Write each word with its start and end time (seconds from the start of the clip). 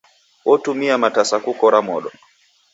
Otumia 0.51 0.95
matasa 1.03 1.37
kukora 1.45 1.79
modo. 1.87 2.09